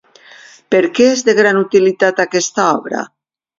Per 0.75 0.79
què 0.99 1.09
és 1.17 1.21
de 1.27 1.35
gran 1.41 1.61
utilitat 1.61 2.25
aquesta 2.27 2.69
obra? 2.81 3.07